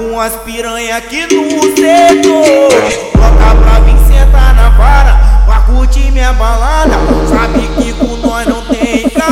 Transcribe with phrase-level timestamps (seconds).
[0.00, 2.70] com as piranha aqui no setor.
[3.14, 6.94] Bota pra vir sentar na vara, pra curtir minha balada.
[7.28, 9.28] Sabe que com nós não tem caô.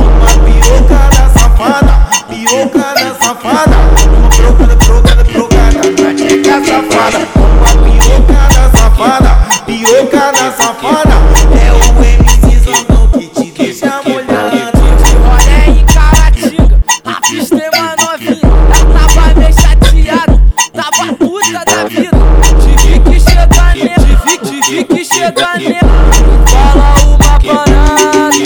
[0.00, 3.76] Uma piroca da safada, piroca da safada.
[4.18, 7.43] Uma trocada, trocada, trocada, pra chegar safada.
[25.32, 25.94] Que chegar nela.
[26.46, 28.36] Fala uma parada,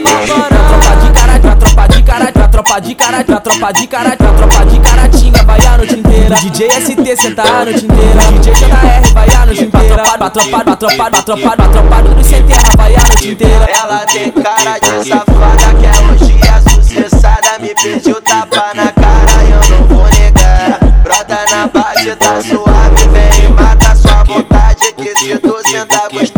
[0.00, 0.64] uma parada.
[0.68, 4.16] Tropa de cara, pra tropa de cara, pra tropa de cara, pra tropa de cara,
[4.16, 6.36] pra tropa de caratinga, vai a noite inteira.
[6.36, 8.20] DJ ST senta a noite inteira.
[8.32, 10.02] DJ JR vai a noite inteira.
[10.02, 13.64] Pra tropa, pra tropa, pra tropa, pra tropa do sem terra, vai a noite inteira.
[13.70, 19.44] Ela tem cara de safada que é hoje é sucessada Me pediu tapa na cara
[19.44, 24.92] e eu não vou negar Brota na base, tá suave, vem e mata sua vontade
[24.96, 25.53] Que se tu
[25.84, 26.33] sentar gostoso,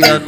[0.00, 0.18] Vai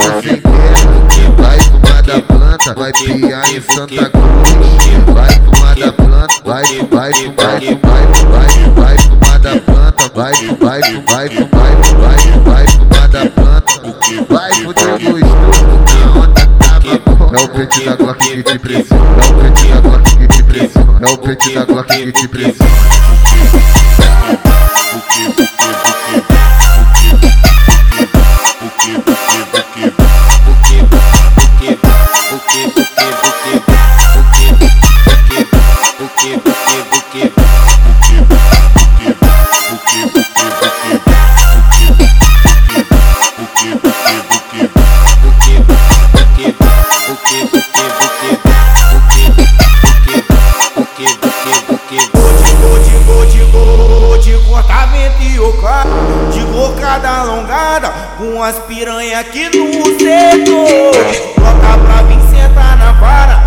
[1.38, 4.68] Vai fumar da planta, vai piar em Santa Cruz,
[5.14, 10.80] vai fumar da planta, vai, vai, vai, vai, vai, vai fumar da planta, vai, vai,
[11.06, 13.72] vai, vai, vai, vai fumar da planta,
[14.28, 16.92] vai fuder gostoso, na onda tava.
[17.34, 20.42] É o pente da Glock que te pressiona, é o pente da Glock que te
[20.42, 22.72] pressiona, é o pente da Glock que te pressiona.
[57.00, 57.88] Alongada
[58.18, 60.92] Com as piranha aqui no setor.
[61.38, 63.41] Bota pra vir sentar na vara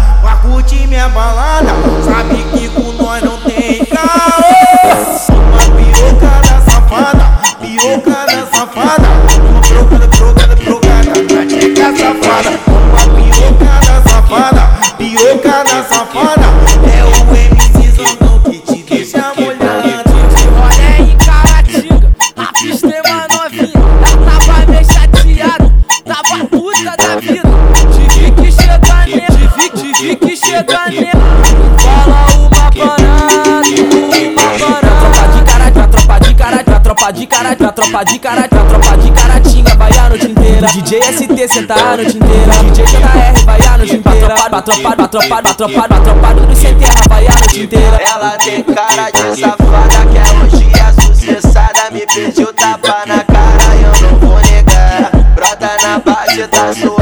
[37.05, 40.67] tropa de cara, pra tropa de cara, pra tropa de caratinga, vai a noite inteira.
[40.67, 42.53] DJ ST senta a noite inteira.
[42.63, 44.33] DJ JR vai a noite inteira.
[44.49, 47.97] Pra tropa, pra tropa, pra tropa, pra tropa do sem terra, vai a noite inteira.
[47.97, 53.75] Ela tem cara de safada que é hoje é sucessada Me pediu tapa na cara
[53.75, 56.94] e eu não vou negar Brota na base, tá suave,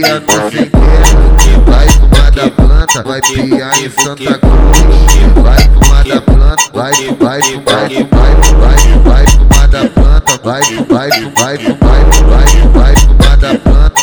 [0.00, 6.92] Vai no fumar da planta, vai piar em Santa Cruz, vai fumar da planta, vai,
[7.20, 13.36] vai, vai, vai, vai, vai fumar da planta, vai, vai, vai, vai, vai, vai fumar
[13.36, 14.00] da planta,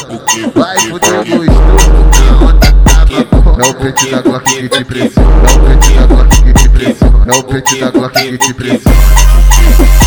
[0.53, 1.89] vai fuder gostoso,
[2.19, 3.17] na onda tava.
[3.59, 5.59] É o da Glock que te pressiona, é o
[5.99, 7.43] da Glock que te pressiona, é o
[7.81, 10.06] da Glock que te pressiona.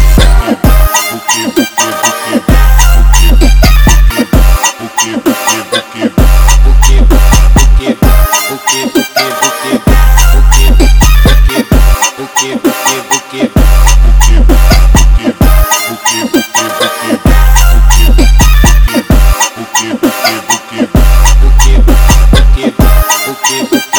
[23.32, 23.89] porque